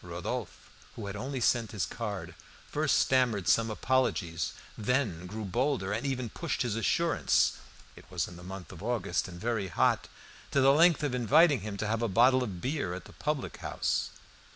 [0.03, 0.51] Rodolphe,
[0.95, 2.33] who had only sent his card,
[2.67, 7.59] first stammered some apologies, then grew bolder, and even pushed his assurance
[7.95, 10.07] (it was in the month of August and very hot)
[10.49, 13.57] to the length of inviting him to have a bottle of beer at the public
[13.57, 14.09] house.